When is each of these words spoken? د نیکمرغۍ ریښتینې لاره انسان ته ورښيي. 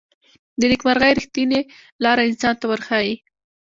د 0.59 0.61
نیکمرغۍ 0.71 1.11
ریښتینې 1.19 1.59
لاره 2.03 2.21
انسان 2.29 2.53
ته 2.59 2.65
ورښيي. 2.67 3.15